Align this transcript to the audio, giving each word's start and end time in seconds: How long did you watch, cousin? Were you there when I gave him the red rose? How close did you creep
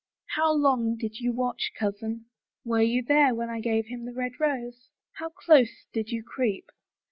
How 0.29 0.51
long 0.51 0.97
did 0.97 1.19
you 1.19 1.31
watch, 1.31 1.73
cousin? 1.77 2.25
Were 2.65 2.81
you 2.81 3.03
there 3.03 3.35
when 3.35 3.51
I 3.51 3.59
gave 3.59 3.85
him 3.85 4.03
the 4.05 4.13
red 4.15 4.31
rose? 4.39 4.89
How 5.19 5.29
close 5.29 5.85
did 5.93 6.09
you 6.09 6.23
creep 6.23 6.65